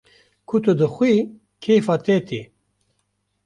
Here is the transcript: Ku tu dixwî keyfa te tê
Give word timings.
Ku 0.47 0.55
tu 0.63 0.71
dixwî 0.79 1.13
keyfa 1.63 1.95
te 2.05 2.15
tê 2.27 2.41